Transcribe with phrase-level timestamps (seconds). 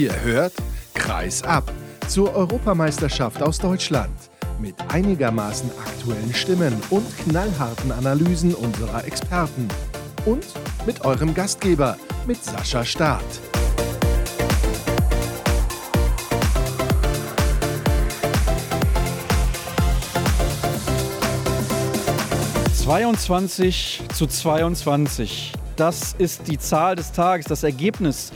[0.00, 0.54] Ihr hört
[0.94, 1.70] Kreis ab
[2.08, 9.68] zur Europameisterschaft aus Deutschland mit einigermaßen aktuellen Stimmen und knallharten Analysen unserer Experten
[10.24, 10.46] und
[10.86, 13.22] mit eurem Gastgeber, mit Sascha Staat.
[22.86, 25.52] »22 zu 22.
[25.76, 28.32] Das ist die Zahl des Tages, das Ergebnis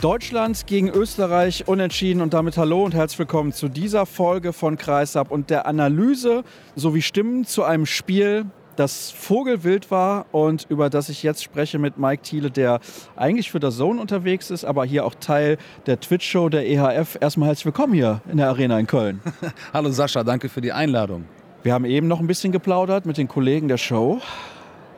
[0.00, 5.32] Deutschland gegen Österreich unentschieden und damit hallo und herzlich willkommen zu dieser Folge von Kreisab
[5.32, 6.44] und der Analyse
[6.76, 11.98] sowie Stimmen zu einem Spiel, das Vogelwild war und über das ich jetzt spreche mit
[11.98, 12.78] Mike Thiele, der
[13.16, 17.18] eigentlich für der Zone unterwegs ist, aber hier auch Teil der Twitch-Show der EHF.
[17.20, 19.20] Erstmal herzlich willkommen hier in der Arena in Köln.
[19.72, 21.24] Hallo Sascha, danke für die Einladung.
[21.64, 24.20] Wir haben eben noch ein bisschen geplaudert mit den Kollegen der Show,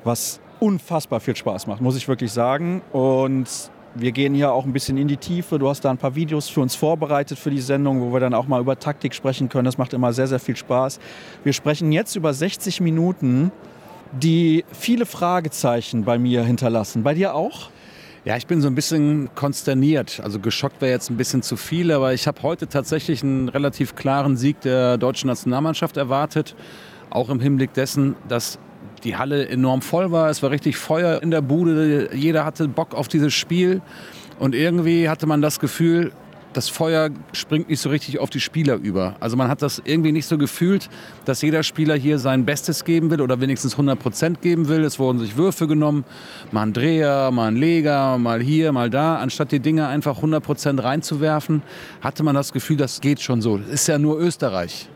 [0.04, 2.82] was unfassbar viel Spaß macht, muss ich wirklich sagen.
[2.92, 3.48] Und
[3.94, 5.58] wir gehen hier auch ein bisschen in die Tiefe.
[5.58, 8.34] Du hast da ein paar Videos für uns vorbereitet für die Sendung, wo wir dann
[8.34, 9.64] auch mal über Taktik sprechen können.
[9.64, 11.00] Das macht immer sehr, sehr viel Spaß.
[11.42, 13.50] Wir sprechen jetzt über 60 Minuten,
[14.12, 17.02] die viele Fragezeichen bei mir hinterlassen.
[17.02, 17.70] Bei dir auch?
[18.24, 20.20] Ja, ich bin so ein bisschen konsterniert.
[20.22, 23.94] Also geschockt wäre jetzt ein bisschen zu viel, aber ich habe heute tatsächlich einen relativ
[23.94, 26.54] klaren Sieg der deutschen Nationalmannschaft erwartet.
[27.08, 28.58] Auch im Hinblick dessen, dass
[29.04, 30.30] die Halle enorm voll war.
[30.30, 32.10] Es war richtig Feuer in der Bude.
[32.14, 33.82] Jeder hatte Bock auf dieses Spiel.
[34.38, 36.12] Und irgendwie hatte man das Gefühl,
[36.52, 39.14] das Feuer springt nicht so richtig auf die Spieler über.
[39.20, 40.88] Also man hat das irgendwie nicht so gefühlt,
[41.24, 44.82] dass jeder Spieler hier sein Bestes geben will oder wenigstens 100 Prozent geben will.
[44.82, 46.04] Es wurden sich Würfe genommen,
[46.50, 49.16] mal ein Dreher, mal ein Leger, mal hier, mal da.
[49.16, 51.62] Anstatt die Dinge einfach 100 Prozent reinzuwerfen,
[52.00, 53.58] hatte man das Gefühl, das geht schon so.
[53.58, 54.88] Das ist ja nur Österreich.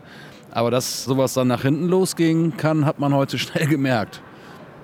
[0.55, 4.21] Aber dass sowas dann nach hinten losgehen kann, hat man heute schnell gemerkt.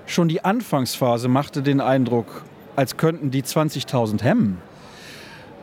[0.04, 2.44] Schon die Anfangsphase machte den Eindruck,
[2.76, 4.58] als könnten die 20.000 hemmen.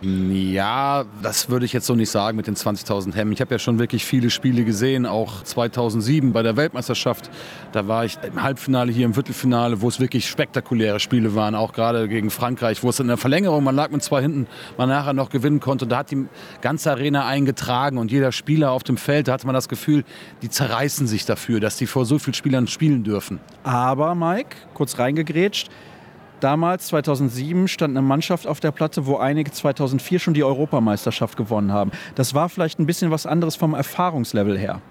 [0.01, 3.33] Ja, das würde ich jetzt so nicht sagen mit den 20.000 Hemmen.
[3.33, 7.29] Ich habe ja schon wirklich viele Spiele gesehen, auch 2007 bei der Weltmeisterschaft.
[7.73, 11.73] Da war ich im Halbfinale, hier im Viertelfinale, wo es wirklich spektakuläre Spiele waren, auch
[11.73, 15.13] gerade gegen Frankreich, wo es in der Verlängerung, man lag mit zwei hinten, man nachher
[15.13, 15.85] noch gewinnen konnte.
[15.85, 16.27] Da hat die
[16.61, 20.05] ganze Arena eingetragen und jeder Spieler auf dem Feld, da hatte man das Gefühl,
[20.41, 23.39] die zerreißen sich dafür, dass die vor so vielen Spielern spielen dürfen.
[23.63, 25.69] Aber, Mike, kurz reingegrätscht,
[26.39, 31.73] Damals, 2007, stand eine Mannschaft auf der Platte, wo einige 2004 schon die Europameisterschaft gewonnen
[31.73, 31.91] haben.
[32.15, 34.81] Das war vielleicht ein bisschen was anderes vom Erfahrungslevel her.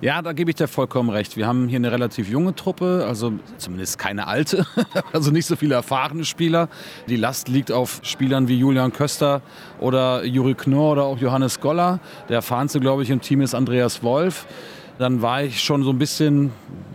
[0.00, 1.36] Ja, da gebe ich dir vollkommen recht.
[1.36, 4.66] Wir haben hier eine relativ junge Truppe, also zumindest keine alte,
[5.12, 6.68] also nicht so viele erfahrene Spieler.
[7.08, 9.40] Die Last liegt auf Spielern wie Julian Köster
[9.80, 12.00] oder Juri Knorr oder auch Johannes Goller.
[12.28, 14.46] Der erfahrenste, glaube ich, im Team ist Andreas Wolf
[14.98, 16.52] dann war ich schon so ein bisschen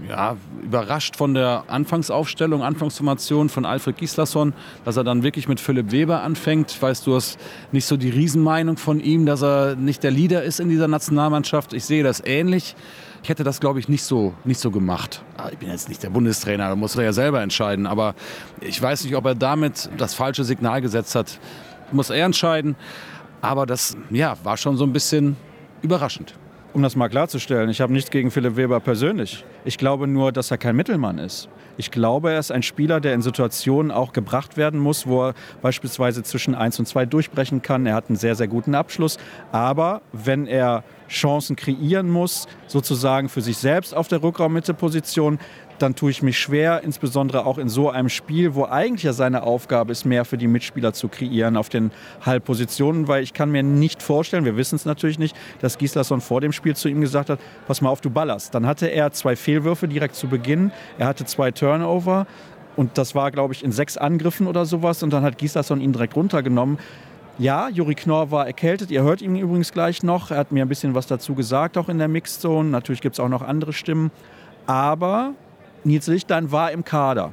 [0.07, 4.53] ja, überrascht von der Anfangsaufstellung, Anfangsformation von Alfred Gislason,
[4.83, 6.71] dass er dann wirklich mit Philipp Weber anfängt.
[6.71, 7.39] Ich weiß, du hast
[7.71, 11.73] nicht so die Riesenmeinung von ihm, dass er nicht der Leader ist in dieser Nationalmannschaft.
[11.73, 12.75] Ich sehe das ähnlich.
[13.23, 15.23] Ich hätte das, glaube ich, nicht so, nicht so gemacht.
[15.37, 17.87] Ah, ich bin jetzt nicht der Bundestrainer, da muss er ja selber entscheiden.
[17.87, 18.15] Aber
[18.59, 21.39] ich weiß nicht, ob er damit das falsche Signal gesetzt hat.
[21.93, 22.75] Muss er entscheiden.
[23.39, 25.37] Aber das ja, war schon so ein bisschen
[25.81, 26.33] überraschend.
[26.73, 29.45] Um das mal klarzustellen, ich habe nichts gegen Philipp Weber persönlich.
[29.63, 31.47] Ich glaube nur, dass er kein Mittelmann ist.
[31.77, 35.33] Ich glaube, er ist ein Spieler, der in Situationen auch gebracht werden muss, wo er
[35.61, 37.85] beispielsweise zwischen 1 und 2 durchbrechen kann.
[37.85, 39.19] Er hat einen sehr, sehr guten Abschluss.
[39.51, 45.37] Aber wenn er Chancen kreieren muss, sozusagen für sich selbst auf der Rückraummitteposition,
[45.79, 49.43] dann tue ich mich schwer, insbesondere auch in so einem Spiel, wo eigentlich ja seine
[49.43, 51.91] Aufgabe ist, mehr für die Mitspieler zu kreieren auf den
[52.25, 56.41] Halbpositionen, weil ich kann mir nicht vorstellen, wir wissen es natürlich nicht, dass Gislason vor
[56.41, 58.53] dem Spiel zu ihm gesagt hat, pass mal auf, du ballerst.
[58.53, 62.27] Dann hatte er zwei Fehlwürfe direkt zu Beginn, er hatte zwei Turnover
[62.75, 65.93] und das war, glaube ich, in sechs Angriffen oder sowas und dann hat Gislason ihn
[65.93, 66.77] direkt runtergenommen.
[67.39, 68.91] Ja, Juri Knorr war erkältet.
[68.91, 70.29] Ihr hört ihn übrigens gleich noch.
[70.29, 72.69] Er hat mir ein bisschen was dazu gesagt, auch in der Mixzone.
[72.69, 74.11] Natürlich gibt es auch noch andere Stimmen.
[74.67, 75.33] Aber
[75.83, 77.31] Nils Lichtlein war im Kader.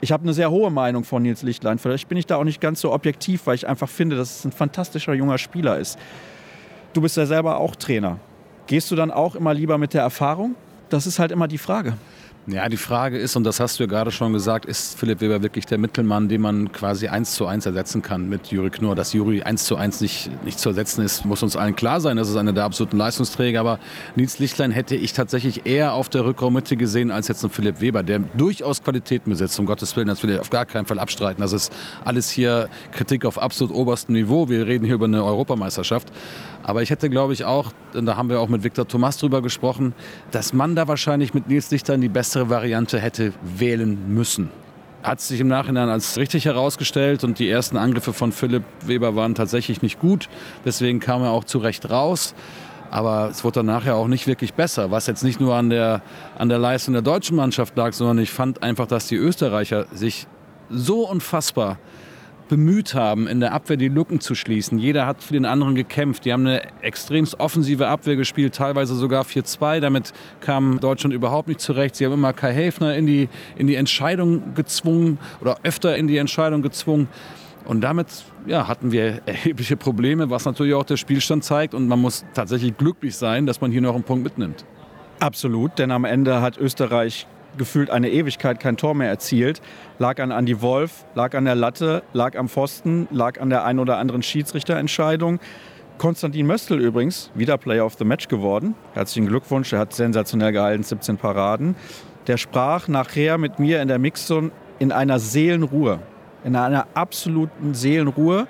[0.00, 1.78] Ich habe eine sehr hohe Meinung von Nils Lichtlein.
[1.78, 4.44] Vielleicht bin ich da auch nicht ganz so objektiv, weil ich einfach finde, dass es
[4.44, 5.98] ein fantastischer junger Spieler ist.
[6.92, 8.18] Du bist ja selber auch Trainer.
[8.68, 10.54] Gehst du dann auch immer lieber mit der Erfahrung?
[10.88, 11.94] Das ist halt immer die Frage.
[12.50, 15.42] Ja, die Frage ist, und das hast du ja gerade schon gesagt, ist Philipp Weber
[15.42, 18.94] wirklich der Mittelmann, den man quasi eins zu eins ersetzen kann mit Juri Knorr?
[18.94, 22.16] Dass Juri eins zu eins nicht, nicht zu ersetzen ist, muss uns allen klar sein.
[22.16, 23.60] Das ist einer der absoluten Leistungsträger.
[23.60, 23.78] Aber
[24.16, 28.02] Nils Lichtlein hätte ich tatsächlich eher auf der Rückraummitte gesehen als jetzt ein Philipp Weber,
[28.02, 29.58] der durchaus Qualitäten besitzt.
[29.58, 31.42] Um Gottes Willen, das will ich auf gar keinen Fall abstreiten.
[31.42, 31.70] Das ist
[32.02, 34.48] alles hier Kritik auf absolut oberstem Niveau.
[34.48, 36.10] Wir reden hier über eine Europameisterschaft.
[36.68, 39.94] Aber ich hätte, glaube ich, auch, da haben wir auch mit Viktor Thomas drüber gesprochen,
[40.32, 44.50] dass man da wahrscheinlich mit Nils Lichtlein die bessere Variante hätte wählen müssen.
[45.02, 49.34] hat sich im Nachhinein als richtig herausgestellt und die ersten Angriffe von Philipp Weber waren
[49.34, 50.28] tatsächlich nicht gut.
[50.66, 52.34] Deswegen kam er auch zu Recht raus.
[52.90, 56.02] Aber es wurde dann nachher auch nicht wirklich besser, was jetzt nicht nur an der,
[56.36, 60.26] an der Leistung der deutschen Mannschaft lag, sondern ich fand einfach, dass die Österreicher sich
[60.68, 61.78] so unfassbar
[62.48, 64.78] bemüht haben, in der Abwehr die Lücken zu schließen.
[64.78, 66.24] Jeder hat für den anderen gekämpft.
[66.24, 69.80] Die haben eine extremst offensive Abwehr gespielt, teilweise sogar 4-2.
[69.80, 71.96] Damit kam Deutschland überhaupt nicht zurecht.
[71.96, 76.16] Sie haben immer Kai Häfner in die, in die Entscheidung gezwungen oder öfter in die
[76.16, 77.08] Entscheidung gezwungen.
[77.64, 78.06] Und damit
[78.46, 81.74] ja, hatten wir erhebliche Probleme, was natürlich auch der Spielstand zeigt.
[81.74, 84.64] Und man muss tatsächlich glücklich sein, dass man hier noch einen Punkt mitnimmt.
[85.20, 87.26] Absolut, denn am Ende hat Österreich
[87.58, 89.60] gefühlt eine Ewigkeit kein Tor mehr erzielt.
[89.98, 93.78] Lag an Andy Wolf, lag an der Latte, lag am Pfosten, lag an der ein
[93.78, 95.40] oder anderen Schiedsrichterentscheidung.
[95.98, 98.74] Konstantin Möstl übrigens, wieder Player of the Match geworden.
[98.94, 101.74] Herzlichen Glückwunsch, er hat sensationell gehalten, 17 Paraden.
[102.28, 105.98] Der sprach nachher mit mir in der Mixzone in einer Seelenruhe,
[106.44, 108.46] in einer absoluten Seelenruhe.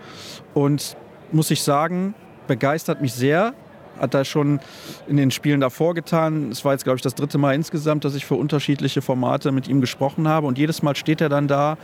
[0.52, 0.96] Und
[1.32, 2.14] muss ich sagen,
[2.46, 3.54] begeistert mich sehr,
[3.98, 4.60] hat er schon
[5.06, 6.50] in den Spielen davor getan.
[6.50, 9.68] Es war jetzt, glaube ich, das dritte Mal insgesamt, dass ich für unterschiedliche Formate mit
[9.68, 10.46] ihm gesprochen habe.
[10.46, 11.76] Und jedes Mal steht er dann da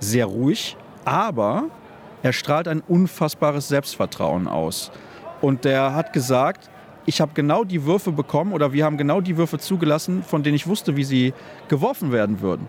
[0.00, 1.64] sehr ruhig, aber
[2.22, 4.90] er strahlt ein unfassbares Selbstvertrauen aus.
[5.40, 6.70] Und der hat gesagt,
[7.04, 10.54] ich habe genau die Würfe bekommen oder wir haben genau die Würfe zugelassen, von denen
[10.54, 11.34] ich wusste, wie sie
[11.68, 12.68] geworfen werden würden.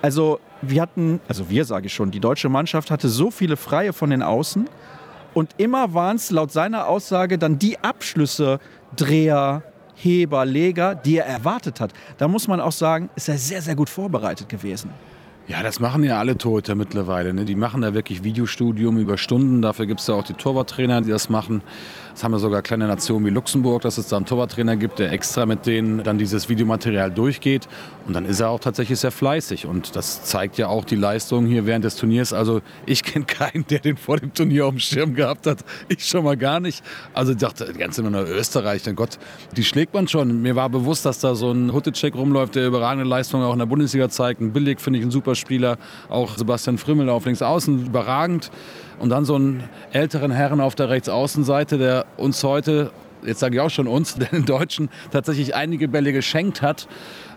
[0.00, 3.92] Also wir hatten, also wir sage ich schon, die deutsche Mannschaft hatte so viele Freie
[3.92, 4.68] von den Außen
[5.34, 8.60] und immer waren es laut seiner Aussage dann die Abschlüsse,
[8.96, 9.62] Dreher,
[9.96, 11.92] Heber, Leger, die er erwartet hat.
[12.18, 14.90] Da muss man auch sagen, ist er sehr, sehr gut vorbereitet gewesen.
[15.46, 17.34] Ja, das machen ja alle Torhüter mittlerweile.
[17.34, 17.44] Ne?
[17.44, 19.60] Die machen da wirklich Videostudium über Stunden.
[19.60, 21.60] Dafür gibt es ja auch die Torwarttrainer, die das machen.
[22.14, 25.12] Das haben wir sogar kleine Nationen wie Luxemburg, dass es da einen Torwarttrainer gibt, der
[25.12, 27.68] extra mit denen dann dieses Videomaterial durchgeht.
[28.06, 29.66] Und dann ist er auch tatsächlich sehr fleißig.
[29.66, 32.32] Und das zeigt ja auch die Leistung hier während des Turniers.
[32.32, 35.64] Also ich kenne keinen, der den vor dem Turnier auf dem Schirm gehabt hat.
[35.88, 36.82] Ich schon mal gar nicht.
[37.12, 39.18] Also ich dachte, ganz immer nur Österreich, denn Gott,
[39.56, 40.40] die schlägt man schon.
[40.40, 43.66] Mir war bewusst, dass da so ein Huttecek rumläuft, der überragende Leistungen auch in der
[43.66, 44.40] Bundesliga zeigt.
[44.40, 45.78] Ein Billig finde ich ein super Spieler.
[46.08, 48.50] Auch Sebastian Frimmel auf links außen, überragend.
[48.98, 52.90] Und dann so einen älteren Herren auf der Rechtsaußenseite, der uns heute,
[53.24, 56.86] jetzt sage ich auch schon uns, den Deutschen tatsächlich einige Bälle geschenkt hat.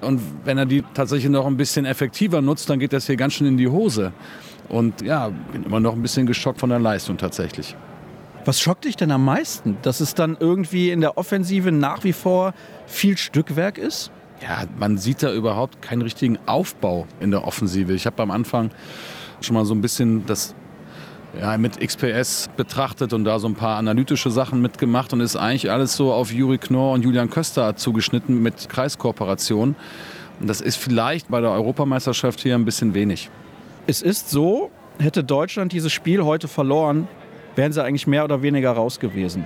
[0.02, 3.34] Und wenn er die tatsächlich noch ein bisschen effektiver nutzt, dann geht das hier ganz
[3.34, 4.14] schön in die Hose.
[4.70, 7.76] Und ja, bin immer noch ein bisschen geschockt von der Leistung tatsächlich.
[8.46, 9.78] Was schockt dich denn am meisten?
[9.82, 12.54] Dass es dann irgendwie in der Offensive nach wie vor
[12.86, 14.12] viel Stückwerk ist?
[14.42, 17.94] Ja, man sieht da überhaupt keinen richtigen Aufbau in der Offensive.
[17.94, 18.72] Ich habe am Anfang
[19.42, 20.54] schon mal so ein bisschen das
[21.40, 25.72] ja, mit XPS betrachtet und da so ein paar analytische Sachen mitgemacht und ist eigentlich
[25.72, 29.76] alles so auf Juri Knorr und Julian Köster zugeschnitten mit Kreiskooperation.
[30.40, 33.30] Und das ist vielleicht bei der Europameisterschaft hier ein bisschen wenig.
[33.88, 37.08] Es ist so, hätte Deutschland dieses Spiel heute verloren,
[37.56, 39.46] wären sie eigentlich mehr oder weniger raus gewesen.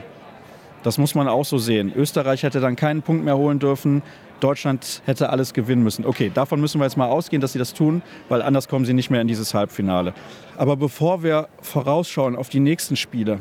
[0.84, 1.94] Das muss man auch so sehen.
[1.96, 4.02] Österreich hätte dann keinen Punkt mehr holen dürfen.
[4.40, 6.06] Deutschland hätte alles gewinnen müssen.
[6.06, 8.94] Okay, davon müssen wir jetzt mal ausgehen, dass sie das tun, weil anders kommen sie
[8.94, 10.14] nicht mehr in dieses Halbfinale.
[10.58, 13.40] Aber bevor wir vorausschauen auf die nächsten Spiele,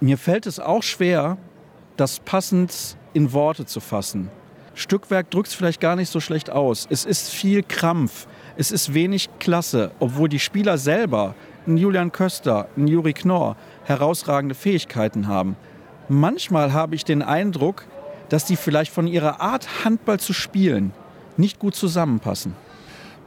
[0.00, 1.36] mir fällt es auch schwer,
[1.96, 4.30] das passend in Worte zu fassen.
[4.74, 6.86] Stückwerk drückt es vielleicht gar nicht so schlecht aus.
[6.88, 8.28] Es ist viel Krampf.
[8.56, 11.34] Es ist wenig Klasse, obwohl die Spieler selber,
[11.66, 15.56] ein Julian Köster, ein Juri Knorr, herausragende Fähigkeiten haben.
[16.08, 17.84] Manchmal habe ich den Eindruck,
[18.28, 20.92] dass die vielleicht von ihrer Art, Handball zu spielen,
[21.36, 22.54] nicht gut zusammenpassen.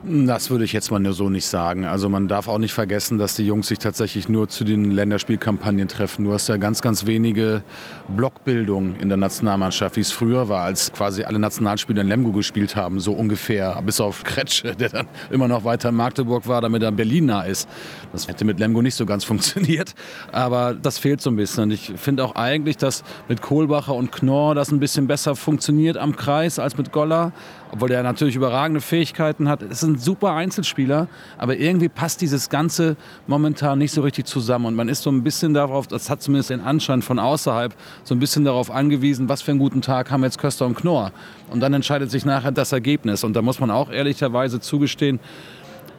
[0.03, 1.85] Das würde ich jetzt mal nur so nicht sagen.
[1.85, 5.87] Also man darf auch nicht vergessen, dass die Jungs sich tatsächlich nur zu den Länderspielkampagnen
[5.87, 6.25] treffen.
[6.25, 7.61] Du hast ja ganz, ganz wenige
[8.07, 12.75] Blockbildungen in der Nationalmannschaft, wie es früher war, als quasi alle Nationalspieler in Lemgo gespielt
[12.75, 13.79] haben, so ungefähr.
[13.85, 17.25] Bis auf Kretsche, der dann immer noch weiter in Magdeburg war, damit er in Berlin
[17.27, 17.69] nah ist.
[18.11, 19.93] Das hätte mit Lemgo nicht so ganz funktioniert.
[20.31, 21.65] Aber das fehlt so ein bisschen.
[21.65, 25.97] Und ich finde auch eigentlich, dass mit Kohlbacher und Knorr das ein bisschen besser funktioniert
[25.97, 27.33] am Kreis als mit Goller
[27.71, 29.61] obwohl der natürlich überragende Fähigkeiten hat.
[29.61, 32.97] Es ist ein super Einzelspieler, aber irgendwie passt dieses Ganze
[33.27, 34.65] momentan nicht so richtig zusammen.
[34.65, 37.73] Und man ist so ein bisschen darauf, das hat zumindest den Anschein von außerhalb,
[38.03, 41.11] so ein bisschen darauf angewiesen, was für einen guten Tag haben jetzt Köster und Knorr.
[41.49, 43.23] Und dann entscheidet sich nachher das Ergebnis.
[43.23, 45.19] Und da muss man auch ehrlicherweise zugestehen,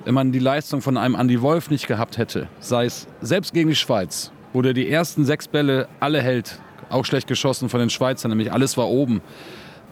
[0.04, 3.70] wenn man die Leistung von einem Andy Wolf nicht gehabt hätte, sei es selbst gegen
[3.70, 6.60] die Schweiz, wo der die ersten sechs Bälle alle hält,
[6.90, 9.22] auch schlecht geschossen von den Schweizern, nämlich alles war oben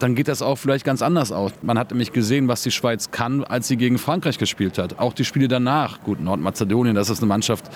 [0.02, 1.52] dann geht das auch vielleicht ganz anders aus.
[1.62, 4.98] Man hat nämlich gesehen, was die Schweiz kann, als sie gegen Frankreich gespielt hat.
[4.98, 6.02] Auch die Spiele danach.
[6.02, 7.70] Gut, Nordmazedonien, das ist eine Mannschaft,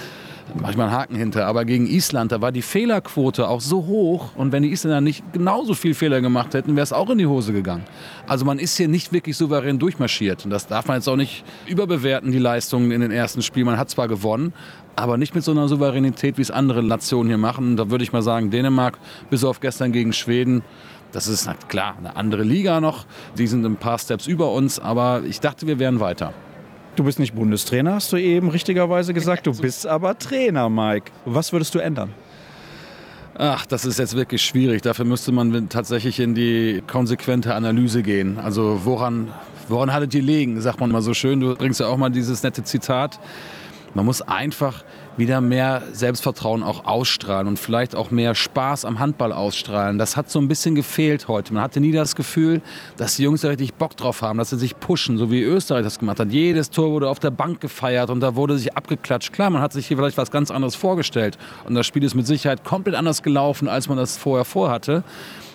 [0.59, 1.47] mache ich mal einen Haken hinter.
[1.47, 4.31] Aber gegen Island, da war die Fehlerquote auch so hoch.
[4.37, 7.27] Und wenn die Isländer nicht genauso viel Fehler gemacht hätten, wäre es auch in die
[7.27, 7.85] Hose gegangen.
[8.27, 10.45] Also man ist hier nicht wirklich souverän durchmarschiert.
[10.47, 13.67] Und das darf man jetzt auch nicht überbewerten, die Leistungen in den ersten Spielen.
[13.67, 14.55] Man hat zwar gewonnen,
[14.97, 17.77] aber nicht mit so einer Souveränität, wie es andere Nationen hier machen.
[17.77, 20.63] Da würde ich mal sagen, Dänemark, bis auf gestern gegen Schweden,
[21.15, 23.07] das ist klar eine andere Liga noch.
[23.39, 26.33] Die sind ein paar Steps über uns, aber ich dachte, wir wären weiter.
[26.97, 29.47] Du bist nicht Bundestrainer, hast du eben richtigerweise gesagt.
[29.47, 31.13] Du bist aber Trainer, Mike.
[31.25, 32.13] Was würdest du ändern?
[33.37, 34.83] Ach, das ist jetzt wirklich schwierig.
[34.83, 38.39] Dafür müsste man tatsächlich in die konsequente Analyse gehen.
[38.39, 39.33] Also woran,
[39.69, 41.41] woran hattet ihr liegen, sagt man mal so schön.
[41.41, 43.21] Du bringst ja auch mal dieses nette Zitat.
[43.95, 44.85] Man muss einfach
[45.17, 49.99] wieder mehr Selbstvertrauen auch ausstrahlen und vielleicht auch mehr Spaß am Handball ausstrahlen.
[49.99, 51.55] Das hat so ein bisschen gefehlt heute.
[51.55, 52.61] Man hatte nie das Gefühl,
[52.97, 55.85] dass die Jungs da richtig Bock drauf haben, dass sie sich pushen, so wie Österreich
[55.85, 56.31] das gemacht hat.
[56.31, 59.33] Jedes Tor wurde auf der Bank gefeiert und da wurde sich abgeklatscht.
[59.33, 62.27] Klar, man hat sich hier vielleicht was ganz anderes vorgestellt und das Spiel ist mit
[62.27, 65.05] Sicherheit komplett anders gelaufen, als man das vorher vorhatte.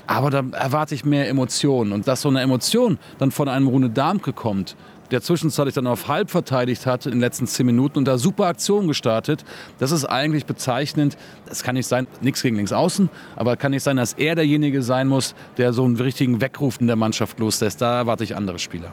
[0.07, 1.91] Aber da erwarte ich mehr Emotionen.
[1.91, 4.75] Und dass so eine Emotion dann von einem Rune Darmke kommt,
[5.11, 8.45] der zwischenzeitlich dann auf halb verteidigt hat in den letzten zehn Minuten und da super
[8.45, 9.43] Aktionen gestartet.
[9.79, 11.17] Das ist eigentlich bezeichnend.
[11.47, 14.81] Das kann nicht sein, nichts gegen links außen, aber kann nicht sein, dass er derjenige
[14.81, 17.81] sein muss, der so einen richtigen Weckruf in der Mannschaft loslässt.
[17.81, 18.91] Da erwarte ich andere Spieler.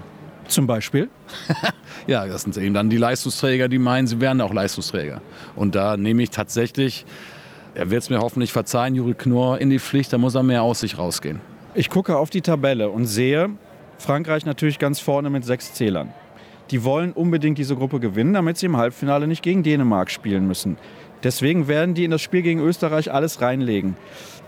[0.48, 1.08] Zum Beispiel?
[2.06, 5.20] ja, das sind eben dann die Leistungsträger, die meinen, sie wären auch Leistungsträger.
[5.56, 7.04] Und da nehme ich tatsächlich,
[7.74, 10.62] er wird es mir hoffentlich verzeihen, Juri Knorr in die Pflicht, da muss er mehr
[10.62, 11.40] aus sich rausgehen.
[11.74, 13.50] Ich gucke auf die Tabelle und sehe,
[13.98, 16.12] Frankreich natürlich ganz vorne mit sechs Zählern.
[16.70, 20.78] Die wollen unbedingt diese Gruppe gewinnen, damit sie im Halbfinale nicht gegen Dänemark spielen müssen.
[21.22, 23.96] Deswegen werden die in das Spiel gegen Österreich alles reinlegen.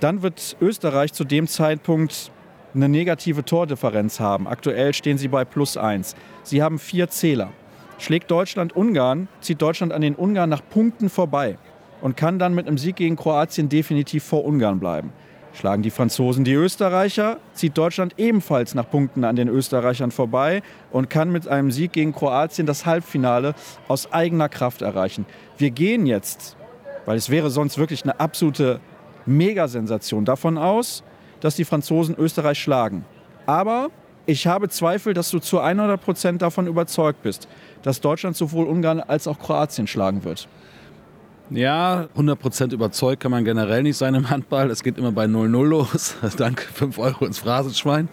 [0.00, 2.31] Dann wird Österreich zu dem Zeitpunkt
[2.75, 4.47] eine negative Tordifferenz haben.
[4.47, 6.14] Aktuell stehen sie bei plus eins.
[6.43, 7.50] Sie haben vier Zähler.
[7.99, 11.59] Schlägt Deutschland Ungarn, zieht Deutschland an den Ungarn nach Punkten vorbei
[12.00, 15.12] und kann dann mit einem Sieg gegen Kroatien definitiv vor Ungarn bleiben.
[15.52, 21.11] Schlagen die Franzosen die Österreicher, zieht Deutschland ebenfalls nach Punkten an den Österreichern vorbei und
[21.11, 23.55] kann mit einem Sieg gegen Kroatien das Halbfinale
[23.88, 25.26] aus eigener Kraft erreichen.
[25.57, 26.57] Wir gehen jetzt,
[27.07, 28.81] weil es wäre sonst wirklich eine absolute
[29.26, 31.02] Megasensation, davon aus,
[31.40, 33.05] dass die Franzosen Österreich schlagen.
[33.47, 33.90] Aber
[34.26, 37.49] ich habe Zweifel, dass du zu 100 Prozent davon überzeugt bist,
[37.83, 40.49] dass Deutschland sowohl Ungarn als auch Kroatien schlagen wird.
[41.50, 44.71] Ja, 100% überzeugt kann man generell nicht sein im Handball.
[44.71, 46.17] Es geht immer bei 0-0 los.
[46.37, 48.09] Danke, 5 Euro ins Phrasenschwein.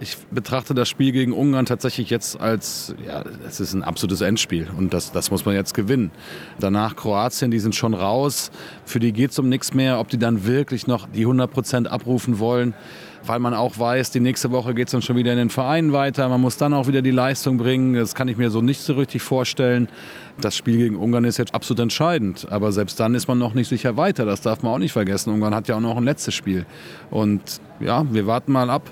[0.00, 4.68] Ich betrachte das Spiel gegen Ungarn tatsächlich jetzt als, ja, es ist ein absolutes Endspiel
[4.76, 6.10] und das, das muss man jetzt gewinnen.
[6.58, 8.50] Danach Kroatien, die sind schon raus.
[8.84, 10.00] Für die geht es um nichts mehr.
[10.00, 12.74] Ob die dann wirklich noch die 100% abrufen wollen,
[13.26, 15.92] weil man auch weiß, die nächste Woche geht es dann schon wieder in den Vereinen
[15.92, 16.28] weiter.
[16.28, 17.94] Man muss dann auch wieder die Leistung bringen.
[17.94, 19.88] Das kann ich mir so nicht so richtig vorstellen.
[20.40, 22.46] Das Spiel gegen Ungarn ist jetzt absolut entscheidend.
[22.50, 24.24] Aber selbst dann ist man noch nicht sicher weiter.
[24.24, 25.32] Das darf man auch nicht vergessen.
[25.32, 26.66] Ungarn hat ja auch noch ein letztes Spiel.
[27.10, 28.90] Und ja, wir warten mal ab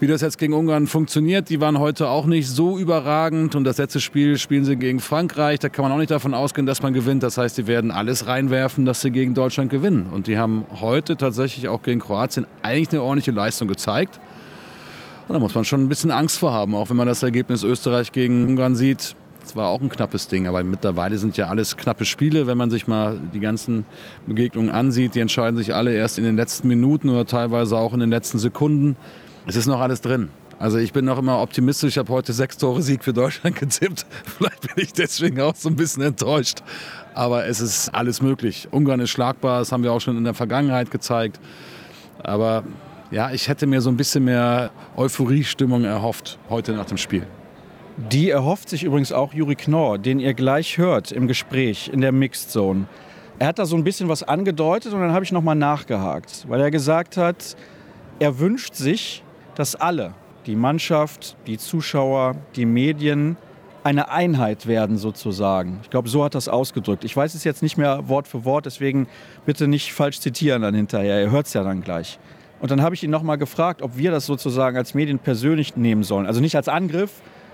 [0.00, 1.50] wie das jetzt gegen Ungarn funktioniert.
[1.50, 5.58] Die waren heute auch nicht so überragend und das letzte Spiel spielen sie gegen Frankreich.
[5.58, 7.22] Da kann man auch nicht davon ausgehen, dass man gewinnt.
[7.22, 10.06] Das heißt, sie werden alles reinwerfen, dass sie gegen Deutschland gewinnen.
[10.10, 14.18] Und die haben heute tatsächlich auch gegen Kroatien eigentlich eine ordentliche Leistung gezeigt.
[15.28, 17.62] Und da muss man schon ein bisschen Angst vor haben, auch wenn man das Ergebnis
[17.62, 19.14] Österreich gegen Ungarn sieht.
[19.44, 22.46] Es war auch ein knappes Ding, aber mittlerweile sind ja alles knappe Spiele.
[22.46, 23.84] Wenn man sich mal die ganzen
[24.26, 28.00] Begegnungen ansieht, die entscheiden sich alle erst in den letzten Minuten oder teilweise auch in
[28.00, 28.96] den letzten Sekunden.
[29.46, 30.28] Es ist noch alles drin.
[30.58, 31.92] Also ich bin noch immer optimistisch.
[31.92, 34.04] Ich habe heute sechs Tore Sieg für Deutschland getippt.
[34.24, 36.58] Vielleicht bin ich deswegen auch so ein bisschen enttäuscht.
[37.14, 38.68] Aber es ist alles möglich.
[38.70, 39.60] Ungarn ist schlagbar.
[39.60, 41.40] Das haben wir auch schon in der Vergangenheit gezeigt.
[42.22, 42.64] Aber
[43.10, 47.26] ja, ich hätte mir so ein bisschen mehr Euphoriestimmung erhofft heute nach dem Spiel.
[47.96, 52.12] Die erhofft sich übrigens auch Juri Knorr, den ihr gleich hört im Gespräch in der
[52.12, 52.86] Mixed Zone.
[53.38, 56.60] Er hat da so ein bisschen was angedeutet und dann habe ich nochmal nachgehakt, weil
[56.60, 57.56] er gesagt hat,
[58.18, 60.14] er wünscht sich, dass alle,
[60.46, 63.36] die Mannschaft, die Zuschauer, die Medien,
[63.82, 65.80] eine Einheit werden sozusagen.
[65.82, 67.04] Ich glaube, so hat das ausgedrückt.
[67.04, 69.06] Ich weiß es jetzt nicht mehr Wort für Wort, deswegen
[69.46, 71.22] bitte nicht falsch zitieren dann hinterher.
[71.22, 72.18] Ihr hört es ja dann gleich.
[72.60, 76.02] Und dann habe ich ihn nochmal gefragt, ob wir das sozusagen als Medien persönlich nehmen
[76.02, 76.26] sollen.
[76.26, 77.10] Also nicht als Angriff,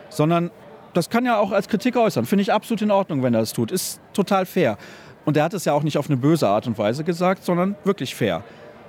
[0.09, 0.51] sondern
[0.95, 2.27] das kann ja auch als Kritik äußern.
[2.27, 3.71] Finde ich absolut in Ordnung, wenn er das tut.
[3.71, 4.79] Ist total fair.
[5.25, 7.77] Und er hat es ja auch nicht auf eine böse Art und Weise gesagt, sondern
[7.85, 8.43] wirklich fair.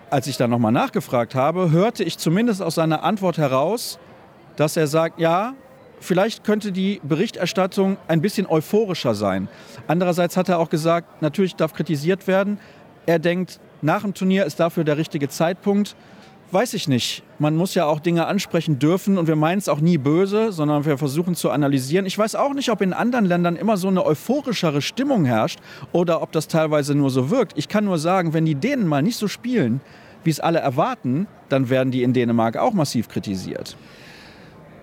[0.10, 4.00] Als ich dann nochmal nachgefragt habe, hörte ich zumindest aus seiner Antwort heraus,
[4.56, 5.54] dass er sagt, ja,
[6.00, 9.50] vielleicht könnte die Berichterstattung ein bisschen euphorischer sein.
[9.86, 12.58] Andererseits hat er auch gesagt, natürlich darf kritisiert werden.
[13.06, 15.98] Er denkt, nach dem Turnier ist dafür der richtige Zeitpunkt.
[16.51, 17.24] Weiß ich nicht.
[17.39, 20.86] Man muss ja auch Dinge ansprechen dürfen und wir meinen es auch nie böse, sondern
[20.86, 22.06] wir versuchen zu analysieren.
[22.06, 25.60] Ich weiß auch nicht, ob in anderen Ländern immer so eine euphorischere Stimmung herrscht
[25.92, 27.58] oder ob das teilweise nur so wirkt.
[27.58, 29.82] Ich kann nur sagen, wenn die Dänen mal nicht so spielen,
[30.24, 33.77] wie es alle erwarten, dann werden die in Dänemark auch massiv kritisiert.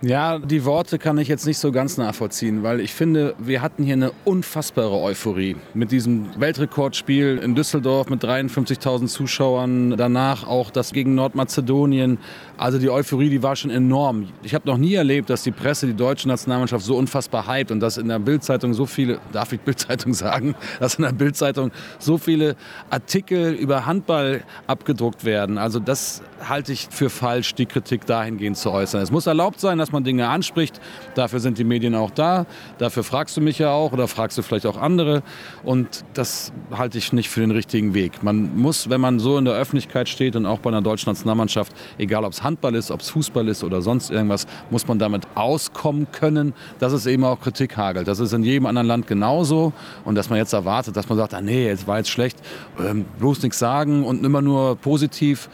[0.07, 3.85] Ja, die Worte kann ich jetzt nicht so ganz nachvollziehen, weil ich finde, wir hatten
[3.85, 10.93] hier eine unfassbare Euphorie mit diesem Weltrekordspiel in Düsseldorf mit 53.000 Zuschauern, danach auch das
[10.93, 12.19] gegen Nordmazedonien.
[12.59, 14.29] Also die Euphorie, die war schon enorm.
[14.43, 17.81] Ich habe noch nie erlebt, dass die Presse die deutsche Nationalmannschaft so unfassbar hypt und
[17.81, 22.19] dass in der Bildzeitung so viele, darf ich Bildzeitung sagen, dass in der Bildzeitung so
[22.19, 22.57] viele
[22.91, 25.57] Artikel über Handball abgedruckt werden.
[25.57, 29.01] Also das halte ich für falsch, die Kritik dahingehend zu äußern.
[29.01, 30.81] Es muss erlaubt sein, dass man Dinge anspricht.
[31.15, 32.47] Dafür sind die Medien auch da.
[32.79, 35.23] Dafür fragst du mich ja auch oder fragst du vielleicht auch andere.
[35.63, 38.23] Und das halte ich nicht für den richtigen Weg.
[38.23, 41.73] Man muss, wenn man so in der Öffentlichkeit steht und auch bei einer deutschen Nationalmannschaft,
[41.99, 45.27] egal ob es Handball ist, ob es Fußball ist oder sonst irgendwas, muss man damit
[45.35, 48.09] auskommen können, dass es eben auch Kritik hagelt.
[48.09, 49.73] Das ist in jedem anderen Land genauso.
[50.05, 52.39] Und dass man jetzt erwartet, dass man sagt, ah nee, es war jetzt schlecht,
[52.79, 55.49] ähm, bloß nichts sagen und immer nur positiv.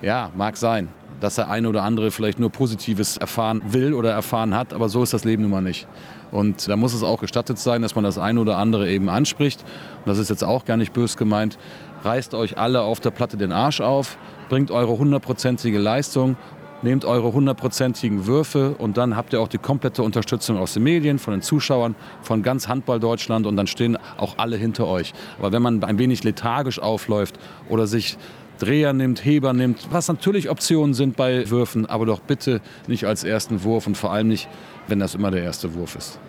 [0.00, 0.88] Ja, mag sein
[1.22, 5.04] dass der eine oder andere vielleicht nur Positives erfahren will oder erfahren hat, aber so
[5.04, 5.86] ist das Leben nun mal nicht.
[6.32, 9.62] Und da muss es auch gestattet sein, dass man das eine oder andere eben anspricht.
[9.98, 11.58] Und das ist jetzt auch gar nicht bös gemeint.
[12.02, 16.36] Reißt euch alle auf der Platte den Arsch auf, bringt eure hundertprozentige Leistung
[16.82, 21.18] nehmt eure hundertprozentigen Würfe und dann habt ihr auch die komplette Unterstützung aus den Medien,
[21.18, 25.12] von den Zuschauern, von ganz Handball Deutschland und dann stehen auch alle hinter euch.
[25.38, 27.38] Aber wenn man ein wenig lethargisch aufläuft
[27.68, 28.18] oder sich
[28.62, 33.24] Dreher nimmt, Heber nimmt, was natürlich Optionen sind bei Würfen, aber doch bitte nicht als
[33.24, 34.48] ersten Wurf und vor allem nicht,
[34.86, 36.20] wenn das immer der erste Wurf ist.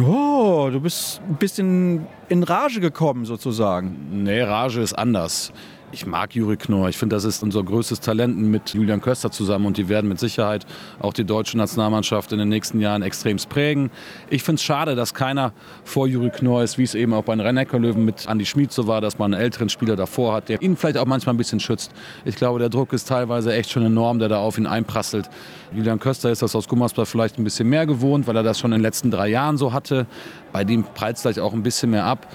[0.00, 4.22] Oh, du bist ein bisschen in Rage gekommen sozusagen.
[4.22, 5.52] Nee, Rage ist anders
[5.92, 6.88] ich mag Juri Knorr.
[6.88, 10.18] Ich finde, das ist unser größtes Talent mit Julian Köster zusammen und die werden mit
[10.18, 10.66] Sicherheit
[10.98, 13.90] auch die deutsche Nationalmannschaft in den nächsten Jahren extremst prägen.
[14.30, 15.52] Ich finde es schade, dass keiner
[15.84, 18.86] vor Juri Knorr ist, wie es eben auch bei den Rennecker-Löwen mit Andi Schmid so
[18.86, 21.60] war, dass man einen älteren Spieler davor hat, der ihn vielleicht auch manchmal ein bisschen
[21.60, 21.92] schützt.
[22.24, 25.28] Ich glaube, der Druck ist teilweise echt schon enorm, der da auf ihn einprasselt.
[25.74, 28.72] Julian Köster ist das aus Gummersbach vielleicht ein bisschen mehr gewohnt, weil er das schon
[28.72, 30.06] in den letzten drei Jahren so hatte.
[30.52, 32.26] Bei dem prallt es vielleicht auch ein bisschen mehr ab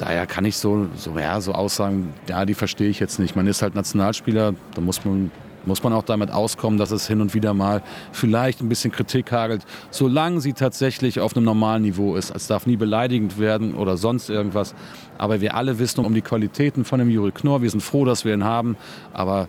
[0.00, 3.36] daher kann ich so, so, ja, so aussagen, ja, die verstehe ich jetzt nicht.
[3.36, 5.30] Man ist halt Nationalspieler, da muss man,
[5.66, 7.82] muss man auch damit auskommen, dass es hin und wieder mal
[8.12, 12.34] vielleicht ein bisschen Kritik hagelt, solange sie tatsächlich auf einem normalen Niveau ist.
[12.34, 14.74] Es darf nie beleidigend werden oder sonst irgendwas.
[15.18, 17.60] Aber wir alle wissen um die Qualitäten von dem Juri Knorr.
[17.60, 18.76] Wir sind froh, dass wir ihn haben.
[19.12, 19.48] Aber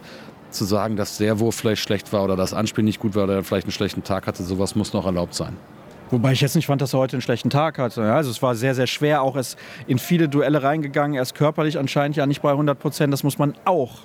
[0.50, 3.36] zu sagen, dass der Wurf vielleicht schlecht war oder das Anspiel nicht gut war oder
[3.36, 5.56] er vielleicht einen schlechten Tag hatte, sowas muss noch erlaubt sein.
[6.12, 8.04] Wobei ich jetzt nicht fand, dass er heute einen schlechten Tag hatte.
[8.14, 9.22] also es war sehr, sehr schwer.
[9.24, 9.56] Auch es
[9.88, 11.16] in viele Duelle reingegangen.
[11.16, 13.14] Er ist körperlich anscheinend ja nicht bei 100 Prozent.
[13.14, 14.00] Das muss man auch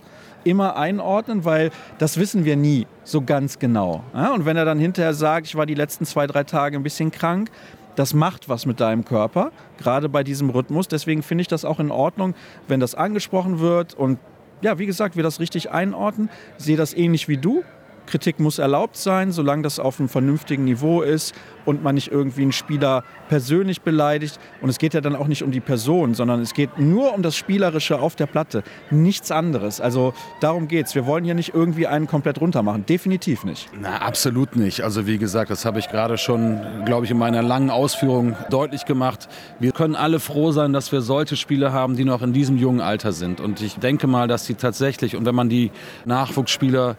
[0.45, 4.05] immer einordnen, weil das wissen wir nie so ganz genau.
[4.13, 7.11] und wenn er dann hinterher sagt, ich war die letzten zwei, drei Tage ein bisschen
[7.11, 7.51] krank,
[7.97, 10.87] das macht was mit deinem Körper, gerade bei diesem Rhythmus.
[10.87, 12.35] Deswegen finde ich das auch in Ordnung,
[12.69, 14.19] wenn das angesprochen wird und
[14.63, 16.31] ja, wie gesagt, wir das richtig einordnen.
[16.57, 17.65] Sehe das ähnlich wie du.
[18.07, 21.35] Kritik muss erlaubt sein, solange das auf einem vernünftigen Niveau ist
[21.67, 24.39] und man nicht irgendwie einen Spieler persönlich beleidigt.
[24.63, 27.23] Und es geht ja dann auch nicht um die Person, sondern es geht nur um
[27.23, 28.63] das Spielerische auf der Platte.
[28.91, 29.81] Nichts anderes.
[29.81, 30.95] Also darum geht es.
[30.95, 32.87] Wir wollen hier nicht irgendwie einen komplett runter machen.
[32.87, 33.69] Definitiv nicht.
[33.79, 34.83] Na, absolut nicht.
[34.83, 38.85] Also wie gesagt, das habe ich gerade schon, glaube ich, in meiner langen Ausführung deutlich
[38.85, 39.29] gemacht.
[39.59, 42.81] Wir können alle froh sein, dass wir solche Spieler haben, die noch in diesem jungen
[42.81, 43.41] Alter sind.
[43.41, 45.71] Und ich denke mal, dass sie tatsächlich, und wenn man die
[46.05, 46.97] Nachwuchsspieler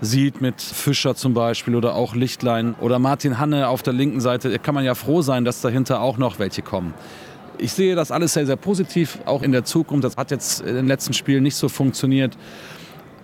[0.00, 4.58] sieht mit Fischer zum Beispiel oder auch Lichtlein oder Martin Hanne auf der linken Seite,
[4.58, 6.94] kann man ja froh sein, dass dahinter auch noch welche kommen.
[7.58, 10.04] Ich sehe das alles sehr, sehr positiv, auch in der Zukunft.
[10.04, 12.36] Das hat jetzt in den letzten Spielen nicht so funktioniert.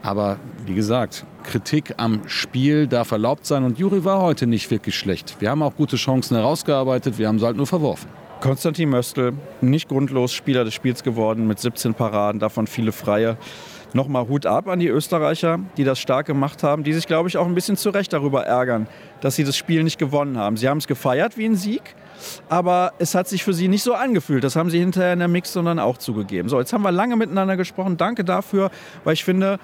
[0.03, 4.97] Aber wie gesagt, Kritik am Spiel darf erlaubt sein und Juri war heute nicht wirklich
[4.97, 5.37] schlecht.
[5.41, 8.09] Wir haben auch gute Chancen herausgearbeitet, wir haben sie halt nur verworfen.
[8.41, 13.37] Konstantin Möstl, nicht grundlos Spieler des Spiels geworden mit 17 Paraden, davon viele Freie.
[13.93, 17.37] Nochmal Hut ab an die Österreicher, die das stark gemacht haben, die sich, glaube ich,
[17.37, 18.87] auch ein bisschen zu Recht darüber ärgern,
[19.21, 20.57] dass sie das Spiel nicht gewonnen haben.
[20.57, 21.83] Sie haben es gefeiert wie ein Sieg,
[22.49, 24.45] aber es hat sich für sie nicht so angefühlt.
[24.45, 26.49] Das haben sie hinterher in der Mix, sondern auch zugegeben.
[26.49, 27.97] So, jetzt haben wir lange miteinander gesprochen.
[27.97, 28.71] Danke dafür,
[29.05, 29.59] weil ich finde,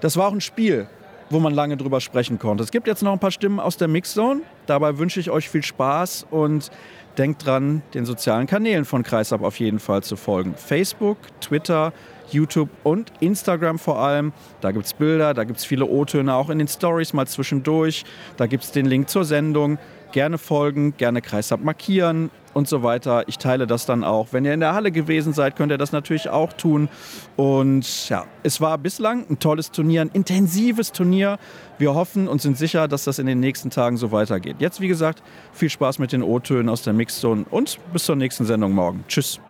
[0.00, 0.88] das war auch ein Spiel,
[1.30, 2.64] wo man lange drüber sprechen konnte.
[2.64, 5.62] Es gibt jetzt noch ein paar Stimmen aus der Mixzone, Dabei wünsche ich euch viel
[5.62, 6.70] Spaß und
[7.16, 10.54] denkt dran, den sozialen Kanälen von Kreisab auf jeden Fall zu folgen.
[10.56, 11.94] Facebook, Twitter,
[12.32, 14.32] YouTube und Instagram vor allem.
[14.60, 18.04] Da gibt es Bilder, da gibt es viele O-Töne, auch in den Stories mal zwischendurch.
[18.36, 19.78] Da gibt es den Link zur Sendung.
[20.12, 23.24] Gerne folgen, gerne Kreisab markieren und so weiter.
[23.28, 24.28] Ich teile das dann auch.
[24.32, 26.88] Wenn ihr in der Halle gewesen seid, könnt ihr das natürlich auch tun.
[27.36, 31.38] Und ja, es war bislang ein tolles Turnier, ein intensives Turnier.
[31.78, 34.56] Wir hoffen und sind sicher, dass das in den nächsten Tagen so weitergeht.
[34.60, 38.46] Jetzt, wie gesagt, viel Spaß mit den O-Tönen aus der Mixzone und bis zur nächsten
[38.46, 39.04] Sendung morgen.
[39.08, 39.40] Tschüss.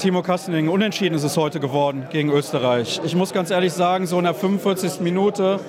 [0.00, 3.02] Timo Kastening, unentschieden ist es heute geworden gegen Österreich.
[3.04, 5.00] Ich muss ganz ehrlich sagen, so in der 45.
[5.00, 5.60] Minute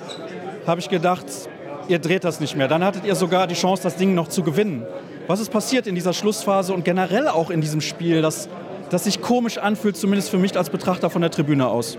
[0.66, 1.26] habe ich gedacht,
[1.88, 2.66] ihr dreht das nicht mehr.
[2.66, 4.86] Dann hattet ihr sogar die Chance, das Ding noch zu gewinnen.
[5.26, 8.48] Was ist passiert in dieser Schlussphase und generell auch in diesem Spiel, das,
[8.88, 11.98] das sich komisch anfühlt, zumindest für mich als Betrachter von der Tribüne aus?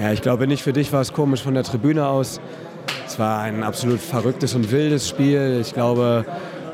[0.00, 2.40] Ja, ich glaube nicht für dich war es komisch von der Tribüne aus.
[3.06, 5.58] Es war ein absolut verrücktes und wildes Spiel.
[5.60, 6.24] Ich glaube,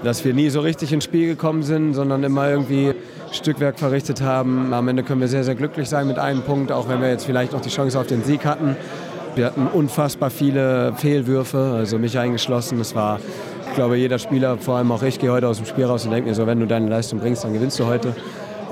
[0.02, 2.94] dass wir nie so richtig ins Spiel gekommen sind, sondern immer irgendwie
[3.30, 4.74] Stückwerk verrichtet haben.
[4.74, 7.24] Am Ende können wir sehr, sehr glücklich sein mit einem Punkt, auch wenn wir jetzt
[7.24, 8.76] vielleicht noch die Chance auf den Sieg hatten.
[9.34, 12.80] Wir hatten unfassbar viele Fehlwürfe, also mich eingeschlossen.
[12.80, 13.20] Es war,
[13.68, 16.10] ich glaube, jeder Spieler, vor allem auch ich, gehe heute aus dem Spiel raus und
[16.10, 18.14] denke mir so, wenn du deine Leistung bringst, dann gewinnst du heute.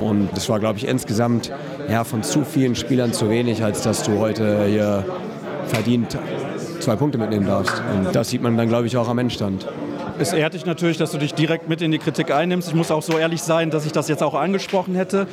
[0.01, 1.53] Und das war, glaube ich, insgesamt
[1.89, 5.05] ja, von zu vielen Spielern zu wenig, als dass du heute hier
[5.67, 6.19] verdient
[6.81, 7.83] zwei Punkte mitnehmen darfst.
[7.95, 9.67] Und das sieht man dann, glaube ich, auch am Endstand.
[10.21, 12.69] Es ehrt dich natürlich, dass du dich direkt mit in die Kritik einnimmst.
[12.69, 15.27] Ich muss auch so ehrlich sein, dass ich das jetzt auch angesprochen hätte.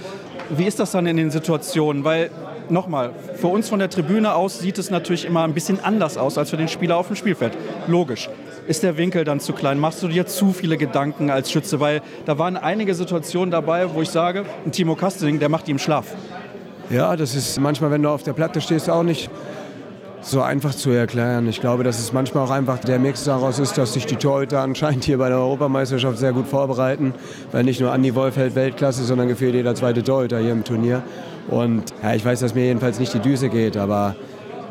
[0.50, 2.06] Wie ist das dann in den Situationen?
[2.06, 2.30] Weil,
[2.70, 6.38] nochmal, für uns von der Tribüne aus sieht es natürlich immer ein bisschen anders aus
[6.38, 7.52] als für den Spieler auf dem Spielfeld.
[7.88, 8.30] Logisch.
[8.66, 9.78] Ist der Winkel dann zu klein?
[9.78, 11.82] Machst du dir zu viele Gedanken als Schütze?
[11.82, 15.80] Weil da waren einige Situationen dabei, wo ich sage, ein Timo Kastening, der macht im
[15.80, 16.06] Schlaf.
[16.90, 19.30] Ja, das ist manchmal, wenn du auf der Platte stehst, auch nicht
[20.28, 21.48] so einfach zu erklären.
[21.48, 24.62] Ich glaube, dass es manchmal auch einfach der Mix daraus ist, dass sich die Torhüter
[24.62, 27.14] anscheinend hier bei der Europameisterschaft sehr gut vorbereiten,
[27.54, 31.02] weil nicht nur Andi Wolf hält Weltklasse, sondern gefühlt jeder zweite Torhüter hier im Turnier.
[31.50, 34.16] Und ja, ich weiß, dass mir jedenfalls nicht die Düse geht, aber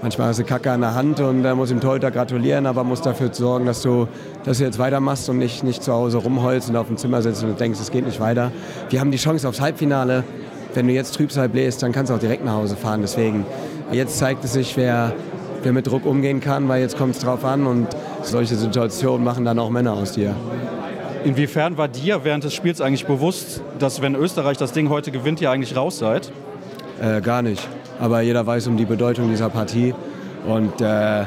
[0.02, 3.00] manchmal hast du Kacke an der Hand und da muss dem Torhüter gratulieren, aber muss
[3.00, 4.08] dafür sorgen, dass du,
[4.44, 7.58] dass jetzt weitermachst und nicht, nicht zu Hause rumholst und auf dem Zimmer sitzt und
[7.58, 8.52] denkst, es geht nicht weiter.
[8.90, 10.22] Wir haben die Chance aufs Halbfinale.
[10.74, 13.00] Wenn du jetzt Trübsal bläst, dann kannst du auch direkt nach Hause fahren.
[13.00, 13.46] Deswegen,
[13.92, 15.14] jetzt zeigt es sich, wer,
[15.66, 17.88] wer mit Druck umgehen kann, weil jetzt kommt es drauf an und
[18.22, 20.32] solche Situationen machen dann auch Männer aus dir.
[21.24, 25.40] Inwiefern war dir während des Spiels eigentlich bewusst, dass wenn Österreich das Ding heute gewinnt,
[25.40, 26.30] ihr eigentlich raus seid?
[27.02, 27.66] Äh, gar nicht.
[27.98, 29.92] Aber jeder weiß um die Bedeutung dieser Partie.
[30.46, 31.24] Und äh,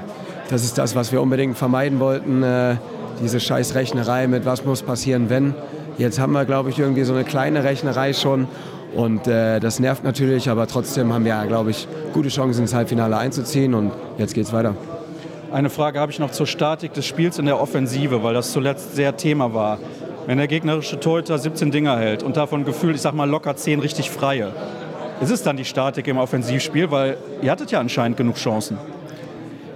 [0.49, 2.41] das ist das, was wir unbedingt vermeiden wollten.
[2.41, 2.78] Äh,
[3.21, 5.54] diese scheiß Rechnerei mit was muss passieren, wenn.
[5.97, 8.47] Jetzt haben wir, glaube ich, irgendwie so eine kleine Rechnerei schon.
[8.95, 13.17] Und äh, das nervt natürlich, aber trotzdem haben wir, glaube ich, gute Chancen ins Halbfinale
[13.17, 14.75] einzuziehen und jetzt geht's weiter.
[15.52, 18.95] Eine Frage habe ich noch zur Statik des Spiels in der Offensive, weil das zuletzt
[18.95, 19.80] sehr Thema war.
[20.28, 23.80] Wenn der gegnerische Torhüter 17 Dinger hält und davon gefühlt, ich sag mal, locker 10
[23.80, 24.52] richtig freie,
[25.21, 26.91] ist es dann die Statik im Offensivspiel?
[26.91, 28.78] Weil ihr hattet ja anscheinend genug Chancen.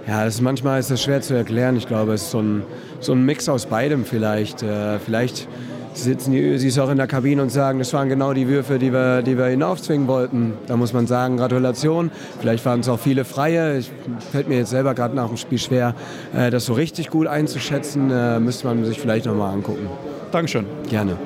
[0.06, 1.76] Ja, das ist, manchmal ist das schwer zu erklären.
[1.76, 2.62] Ich glaube, es ist so ein,
[3.00, 4.62] so ein Mix aus beidem vielleicht.
[4.62, 5.48] Äh, vielleicht
[5.96, 8.92] sitzen die Ösis auch in der Kabine und sagen, das waren genau die Würfe, die
[8.92, 10.54] wir, die wir hinaufzwingen wollten.
[10.66, 12.10] Da muss man sagen, Gratulation.
[12.40, 13.78] Vielleicht waren es auch viele Freie.
[13.78, 13.90] Ich,
[14.32, 15.94] fällt mir jetzt selber gerade nach dem Spiel schwer,
[16.34, 18.10] äh, das so richtig gut einzuschätzen.
[18.10, 19.88] Äh, müsste man sich vielleicht nochmal angucken.
[20.32, 20.66] Dankeschön.
[20.88, 21.16] Gerne.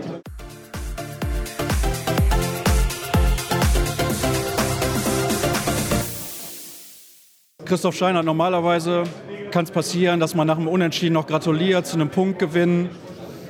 [7.65, 9.05] Christoph Scheiner, normalerweise
[9.51, 12.89] kann es passieren, dass man nach einem Unentschieden noch gratuliert zu einem Punktgewinn.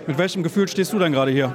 [0.08, 1.54] Mit welchem Gefühl stehst du denn gerade hier?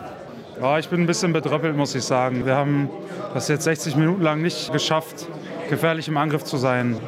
[0.62, 2.46] Ja, ich bin ein bisschen bedröppelt, muss ich sagen.
[2.46, 2.88] Wir haben
[3.34, 5.28] das jetzt 60 Minuten lang nicht geschafft,
[5.72, 7.00] gefährlich im Angriff zu sein.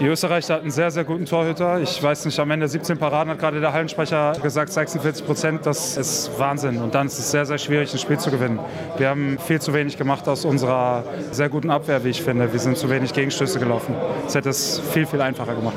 [0.00, 1.82] Die Österreicher hatten einen sehr, sehr guten Torhüter.
[1.82, 5.66] Ich weiß nicht, am Ende 17 Paraden hat gerade der Hallensprecher gesagt, 46 Prozent.
[5.66, 6.80] Das ist Wahnsinn.
[6.80, 8.58] Und dann ist es sehr, sehr schwierig, ein Spiel zu gewinnen.
[8.96, 12.50] Wir haben viel zu wenig gemacht aus unserer sehr guten Abwehr, wie ich finde.
[12.50, 13.94] Wir sind zu wenig Gegenstöße gelaufen.
[14.24, 15.76] Das hätte es viel, viel einfacher gemacht.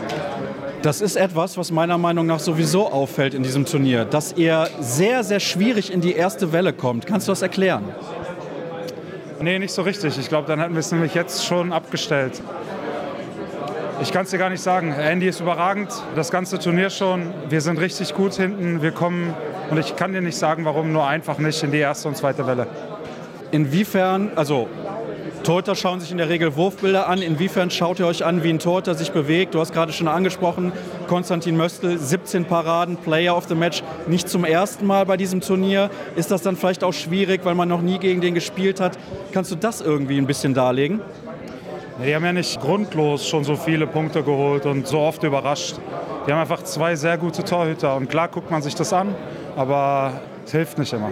[0.83, 5.23] Das ist etwas, was meiner Meinung nach sowieso auffällt in diesem Turnier, dass ihr sehr,
[5.23, 7.05] sehr schwierig in die erste Welle kommt.
[7.05, 7.85] Kannst du das erklären?
[9.39, 10.17] Nee, nicht so richtig.
[10.19, 12.41] Ich glaube, dann hätten wir es nämlich jetzt schon abgestellt.
[14.01, 14.91] Ich kann es dir gar nicht sagen.
[14.91, 17.33] Andy ist überragend, das ganze Turnier schon.
[17.47, 18.81] Wir sind richtig gut hinten.
[18.81, 19.33] Wir kommen,
[19.71, 22.45] und ich kann dir nicht sagen, warum, nur einfach nicht in die erste und zweite
[22.45, 22.67] Welle.
[23.51, 24.67] Inwiefern, also
[25.43, 27.21] Torhüter schauen sich in der Regel Wurfbilder an.
[27.21, 29.53] Inwiefern schaut ihr euch an, wie ein Torhüter sich bewegt?
[29.53, 30.71] Du hast gerade schon angesprochen,
[31.07, 35.89] Konstantin Möstl, 17 Paraden, Player of the Match, nicht zum ersten Mal bei diesem Turnier.
[36.15, 38.97] Ist das dann vielleicht auch schwierig, weil man noch nie gegen den gespielt hat?
[39.33, 41.01] Kannst du das irgendwie ein bisschen darlegen?
[42.03, 45.75] Die haben ja nicht grundlos schon so viele Punkte geholt und so oft überrascht.
[46.25, 47.97] Die haben einfach zwei sehr gute Torhüter.
[47.97, 49.13] Und klar guckt man sich das an,
[49.57, 51.11] aber es hilft nicht immer.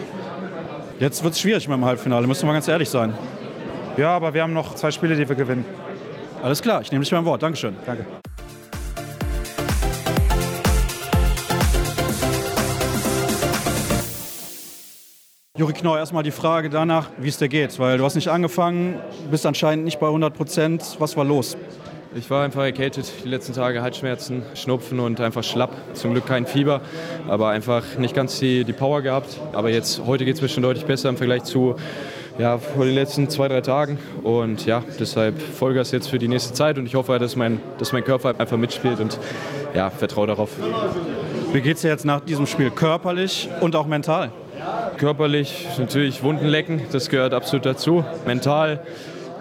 [1.00, 3.14] Jetzt wird es schwierig mit dem Halbfinale, müssen wir ganz ehrlich sein.
[3.98, 5.66] Ja, aber wir haben noch zwei Spiele, die wir gewinnen.
[6.42, 7.44] Alles klar, ich nehme dich beim Wort.
[7.44, 7.76] Dankeschön.
[7.86, 8.06] Danke.
[15.58, 17.78] Juri Knau, erstmal die Frage danach, wie es dir geht.
[17.78, 19.00] Weil du hast nicht angefangen,
[19.30, 20.96] bist anscheinend nicht bei 100 Prozent.
[21.00, 21.58] Was war los?
[22.16, 25.76] Ich war einfach erkältet die letzten Tage, Halsschmerzen, Schnupfen und einfach schlapp.
[25.94, 26.82] Zum Glück kein Fieber,
[27.28, 29.40] aber einfach nicht ganz die, die Power gehabt.
[29.54, 31.76] Aber jetzt, heute geht es mir schon deutlich besser im Vergleich zu
[32.38, 34.00] ja, vor den letzten zwei, drei Tagen.
[34.24, 37.94] Und ja, deshalb Vollgas jetzt für die nächste Zeit und ich hoffe, dass mein, dass
[37.94, 39.18] mein Körper einfach mitspielt und
[39.74, 40.52] ja, vertraue darauf.
[41.54, 44.32] Wie geht es dir jetzt nach diesem Spiel körperlich und auch mental?
[44.98, 48.04] Körperlich natürlich Wunden lecken, das gehört absolut dazu.
[48.26, 48.82] Mental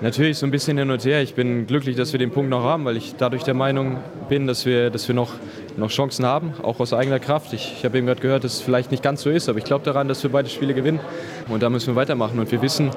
[0.02, 1.20] Natürlich so ein bisschen hin und her.
[1.20, 3.98] Ich bin glücklich, dass wir den Punkt noch haben, weil ich dadurch der Meinung
[4.30, 5.34] bin, dass wir, dass wir noch,
[5.80, 7.52] noch Chancen haben, auch aus eigener Kraft.
[7.52, 9.64] Ich, ich habe eben gerade gehört, dass es vielleicht nicht ganz so ist, aber ich
[9.64, 11.00] glaube daran, dass wir beide Spiele gewinnen.
[11.48, 12.38] Und da müssen wir weitermachen.
[12.38, 12.90] Und wir wissen,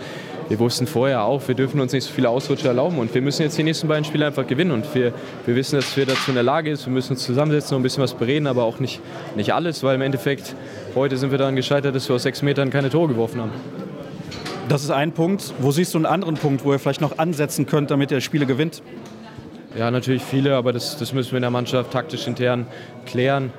[0.49, 2.99] wir wussten vorher auch, wir dürfen uns nicht so viele Ausrutsche erlauben.
[2.99, 4.71] Und wir müssen jetzt die nächsten beiden Spiele einfach gewinnen.
[4.71, 5.13] Und wir,
[5.45, 6.87] wir wissen, dass wir dazu in der Lage sind.
[6.87, 9.01] Wir müssen uns zusammensetzen und ein bisschen was bereden, aber auch nicht,
[9.35, 10.55] nicht alles, weil im Endeffekt
[10.93, 13.51] heute sind wir daran gescheitert, dass wir aus sechs Metern keine Tore geworfen haben.
[14.69, 15.53] Das ist ein Punkt.
[15.59, 18.45] Wo siehst du einen anderen Punkt, wo ihr vielleicht noch ansetzen könnt, damit ihr Spiele
[18.45, 18.81] gewinnt?
[19.77, 22.67] Ja, natürlich viele, aber das, das müssen wir in der Mannschaft taktisch intern
[23.07, 23.51] klären.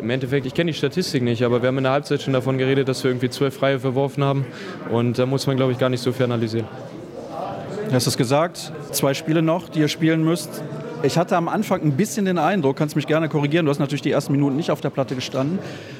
[0.00, 2.56] Im Endeffekt, ich kenne die Statistik nicht, aber wir haben in der Halbzeit schon davon
[2.56, 4.46] geredet, dass wir irgendwie zwölf Freie verworfen haben.
[4.90, 6.66] Und da muss man, glaube ich, gar nicht so viel analysieren.
[7.88, 10.62] Du hast es gesagt, zwei Spiele noch, die ihr spielen müsst.
[11.02, 14.02] Ich hatte am Anfang ein bisschen den Eindruck, kannst mich gerne korrigieren, du hast natürlich
[14.02, 15.58] die ersten Minuten nicht auf der Platte gestanden,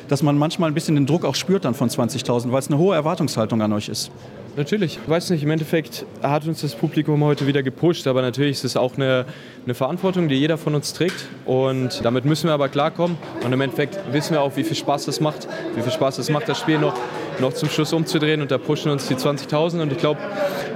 [0.09, 2.79] dass man manchmal ein bisschen den Druck auch spürt dann von 20.000, weil es eine
[2.79, 4.11] hohe Erwartungshaltung an euch ist.
[4.57, 4.99] Natürlich.
[5.03, 8.65] Ich weiß nicht, im Endeffekt hat uns das Publikum heute wieder gepusht, aber natürlich ist
[8.65, 9.25] es auch eine,
[9.65, 13.61] eine Verantwortung, die jeder von uns trägt und damit müssen wir aber klarkommen und im
[13.61, 16.59] Endeffekt wissen wir auch, wie viel Spaß das macht, wie viel Spaß es macht, das
[16.59, 16.95] Spiel noch,
[17.40, 20.20] noch zum Schluss umzudrehen und da pushen uns die 20.000 und ich glaube,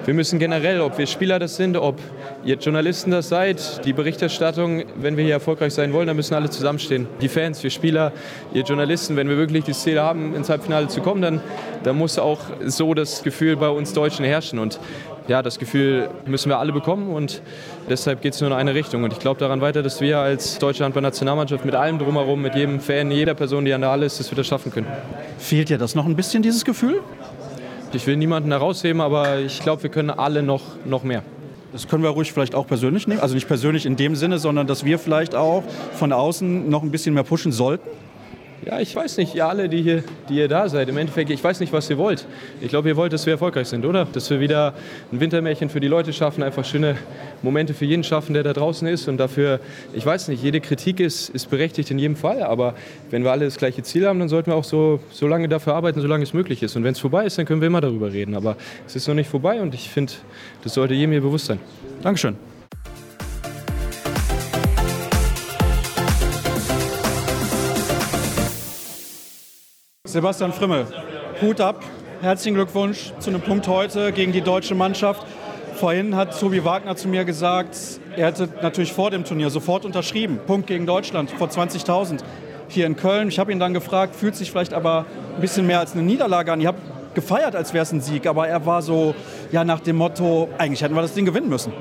[0.05, 1.99] wir müssen generell, ob wir Spieler das sind, ob
[2.45, 6.51] ihr Journalisten das seid, die Berichterstattung, wenn wir hier erfolgreich sein wollen, dann müssen alle
[6.51, 7.07] zusammenstehen.
[7.21, 8.13] Die Fans, wir Spieler,
[8.53, 11.41] ihr Journalisten, wenn wir wirklich das Ziel haben, ins Halbfinale zu kommen, dann,
[11.85, 14.59] dann muss auch so das Gefühl bei uns Deutschen herrschen.
[14.59, 14.79] Und
[15.29, 17.43] ja, das Gefühl müssen wir alle bekommen und
[17.89, 19.05] deshalb geht es nur in eine Richtung.
[19.05, 22.81] Und ich glaube daran weiter, dass wir als deutsche Handball-Nationalmannschaft mit allem drumherum, mit jedem
[22.81, 24.87] Fan, jeder Person, die an der Halle ist, dass wir das schaffen können.
[25.39, 27.01] Fehlt dir das noch ein bisschen, dieses Gefühl?
[27.93, 31.23] Ich will niemanden herausheben, aber ich glaube, wir können alle noch, noch mehr.
[31.73, 33.21] Das können wir ruhig vielleicht auch persönlich nehmen.
[33.21, 35.63] Also nicht persönlich in dem Sinne, sondern dass wir vielleicht auch
[35.95, 37.89] von außen noch ein bisschen mehr pushen sollten.
[38.65, 41.43] Ja, ich weiß nicht, ihr alle, die hier, die ihr da seid, im Endeffekt, ich
[41.43, 42.27] weiß nicht, was ihr wollt.
[42.63, 44.07] Ich glaube, ihr wollt, dass wir erfolgreich sind, oder?
[44.07, 44.73] Dass wir wieder
[45.13, 46.97] ein Wintermärchen für die Leute schaffen, einfach schöne
[47.43, 49.07] Momente für jeden schaffen, der da draußen ist.
[49.09, 49.61] Und dafür,
[49.93, 52.43] ich weiß nicht, jede Kritik ist, ist berechtigt in jedem Fall.
[52.43, 52.75] Aber
[53.11, 55.75] wenn wir alle das gleiche Ziel haben, dann sollten wir auch so, so lange dafür
[55.75, 56.75] arbeiten, solange es möglich ist.
[56.75, 58.35] Und wenn es vorbei ist, dann können wir immer darüber reden.
[58.35, 60.13] Aber es ist noch nicht vorbei und ich finde,
[60.63, 61.61] das sollte jedem hier bewusst sein.
[62.03, 62.54] Dankeschön.
[70.15, 70.87] Sebastian Frimmel,
[71.43, 71.83] Hut ab,
[72.21, 75.27] herzlichen Glückwunsch zu einem Punkt heute gegen die deutsche Mannschaft.
[75.75, 77.77] Vorhin hat Tobi Wagner zu mir gesagt,
[78.17, 80.39] er hätte natürlich vor dem Turnier sofort unterschrieben.
[80.47, 82.21] Punkt gegen Deutschland vor 20.000
[82.69, 83.27] hier in Köln.
[83.27, 86.53] Ich habe ihn dann gefragt, fühlt sich vielleicht aber ein bisschen mehr als eine Niederlage
[86.53, 86.61] an.
[86.61, 86.79] Ich habe
[87.15, 89.17] gefeiert, als wäre es ein Sieg, aber er war so
[89.51, 91.73] ja, nach dem Motto, eigentlich hätten wir das Ding gewinnen müssen.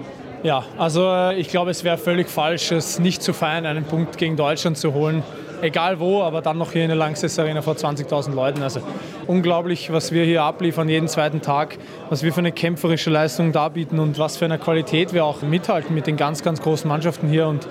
[0.41, 4.17] Ja, also äh, ich glaube, es wäre völlig falsch, es nicht zu feiern, einen Punkt
[4.17, 5.21] gegen Deutschland zu holen
[5.63, 8.61] egal wo, aber dann noch hier in der Langsess Arena vor 20.000 Leuten.
[8.61, 8.81] Also
[9.27, 11.77] unglaublich, was wir hier abliefern jeden zweiten Tag,
[12.09, 15.95] was wir für eine kämpferische Leistung darbieten und was für eine Qualität wir auch mithalten
[15.95, 17.47] mit den ganz, ganz großen Mannschaften hier.
[17.47, 17.67] Und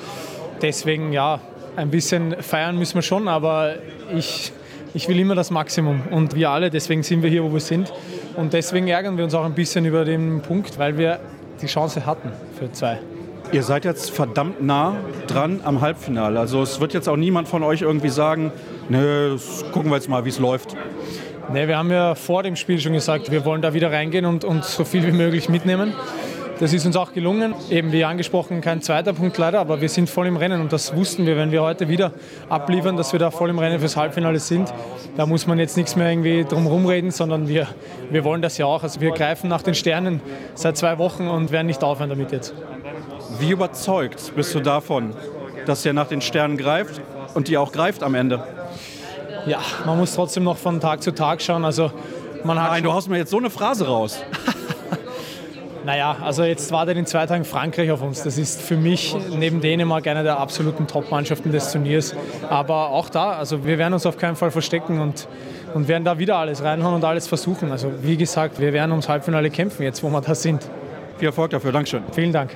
[0.62, 1.40] deswegen, ja,
[1.76, 3.74] ein bisschen feiern müssen wir schon, aber
[4.14, 4.52] ich,
[4.94, 7.92] ich will immer das Maximum und wir alle, deswegen sind wir hier, wo wir sind.
[8.37, 11.20] Und deswegen ärgern wir uns auch ein bisschen über den Punkt, weil wir
[11.61, 12.98] die Chance hatten für zwei.
[13.53, 16.41] Ihr seid jetzt verdammt nah dran am Halbfinale.
[16.41, 18.51] Also es wird jetzt auch niemand von euch irgendwie sagen,
[18.88, 19.37] ne,
[19.73, 20.75] gucken wir jetzt mal, wie es läuft.
[21.53, 24.47] Nee, wir haben ja vor dem Spiel schon gesagt, wir wollen da wieder reingehen und,
[24.47, 25.93] und so viel wie möglich mitnehmen.
[26.59, 27.55] Das ist uns auch gelungen.
[27.71, 30.95] Eben wie angesprochen, kein zweiter Punkt leider, aber wir sind voll im Rennen und das
[30.95, 32.12] wussten wir, wenn wir heute wieder
[32.49, 34.73] abliefern, dass wir da voll im Rennen fürs Halbfinale sind.
[35.17, 37.67] Da muss man jetzt nichts mehr irgendwie drum rumreden, sondern wir,
[38.11, 38.83] wir wollen das ja auch.
[38.83, 40.21] Also wir greifen nach den Sternen
[40.55, 42.55] seit zwei Wochen und werden nicht aufhören damit jetzt.
[43.38, 45.15] Wie überzeugt bist du davon,
[45.67, 47.01] dass er nach den Sternen greift
[47.35, 48.45] und die auch greift am Ende?
[49.47, 51.65] Ja, man muss trotzdem noch von Tag zu Tag schauen.
[51.65, 51.91] Also
[52.45, 54.23] man hat Nein, du haust mir jetzt so eine Phrase raus.
[55.85, 58.23] Naja, also jetzt wartet in zwei Tagen Frankreich auf uns.
[58.23, 62.14] Das ist für mich neben Dänemark eine der absoluten Top-Mannschaften des Turniers.
[62.49, 65.27] Aber auch da, also wir werden uns auf keinen Fall verstecken und,
[65.75, 67.73] und werden da wieder alles reinhauen und alles versuchen.
[67.73, 70.68] Also wie gesagt, wir werden ums Halbfinale kämpfen, jetzt wo wir da sind.
[71.18, 72.03] Viel Erfolg dafür, Dankeschön.
[72.12, 72.51] Vielen Dank.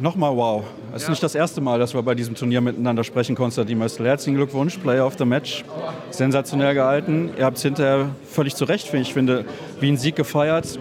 [0.00, 0.64] Nochmal wow.
[0.94, 4.06] Es ist nicht das erste Mal, dass wir bei diesem Turnier miteinander sprechen, Konstantin Möstl.
[4.06, 5.62] Herzlichen Glückwunsch, Player of the Match.
[6.10, 7.28] Sensationell gehalten.
[7.36, 9.44] Ihr habt es hinterher völlig zu Recht, ich finde,
[9.78, 10.78] wie ein Sieg gefeiert.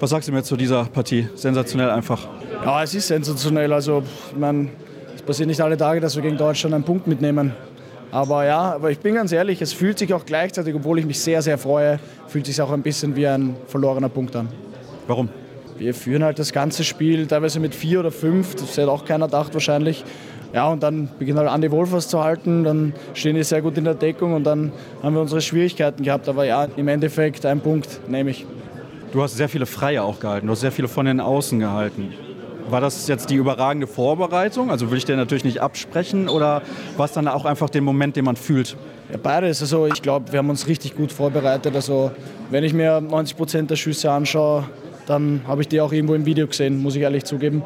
[0.00, 1.28] Was sagst du mir zu dieser Partie?
[1.36, 2.26] Sensationell einfach.
[2.64, 3.72] Ja, es ist sensationell.
[3.72, 4.02] Also,
[4.32, 4.70] ich meine,
[5.14, 7.52] es passiert nicht alle Tage, dass wir gegen Deutschland einen Punkt mitnehmen.
[8.10, 11.20] Aber ja, aber ich bin ganz ehrlich, es fühlt sich auch gleichzeitig, obwohl ich mich
[11.20, 14.48] sehr, sehr freue, fühlt sich auch ein bisschen wie ein verlorener Punkt an.
[15.06, 15.28] Warum?
[15.78, 19.26] Wir führen halt das ganze Spiel teilweise mit vier oder fünf, das hätte auch keiner
[19.26, 20.04] gedacht wahrscheinlich.
[20.52, 23.84] Ja, und dann beginnt halt Andi Wolfers zu halten, dann stehen die sehr gut in
[23.84, 24.70] der Deckung und dann
[25.02, 26.28] haben wir unsere Schwierigkeiten gehabt.
[26.28, 28.46] Aber ja, im Endeffekt ein Punkt nehme ich.
[29.12, 32.12] Du hast sehr viele Freie auch gehalten, du hast sehr viele von den Außen gehalten.
[32.68, 34.70] War das jetzt die überragende Vorbereitung?
[34.70, 36.62] Also will ich dir natürlich nicht absprechen oder
[36.96, 38.76] war es dann auch einfach den Moment, den man fühlt?
[39.10, 39.60] Ja, beides.
[39.60, 41.74] Also ich glaube, wir haben uns richtig gut vorbereitet.
[41.74, 42.12] Also
[42.50, 44.64] wenn ich mir 90 Prozent der Schüsse anschaue,
[45.12, 47.62] dann habe ich die auch irgendwo im Video gesehen, muss ich ehrlich zugeben.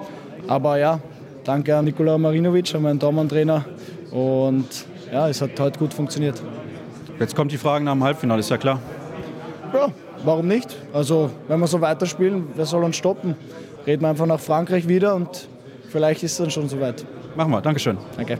[0.49, 1.01] Aber ja,
[1.45, 3.65] danke an Nikola Marinovic, an meinen Dortmund-Trainer.
[4.11, 4.67] Und
[5.13, 6.43] ja, es hat heute gut funktioniert.
[7.19, 8.81] Jetzt kommt die Frage nach dem Halbfinale, ist ja klar.
[9.73, 9.89] Ja,
[10.25, 10.77] warum nicht?
[10.93, 13.37] Also, wenn wir so weiterspielen, wer soll uns stoppen?
[13.87, 15.49] Reden wir einfach nach Frankreich wieder und
[15.89, 17.07] vielleicht ist es dann schon soweit.
[17.37, 17.97] Machen wir, Dankeschön.
[18.17, 18.39] Danke.